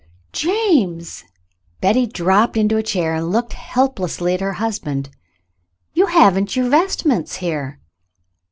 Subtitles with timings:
[0.33, 1.25] "James!"
[1.79, 5.11] Betty dropped into a chair and looked helplessly at her husband.
[5.93, 7.79] "You haven't your vest ments here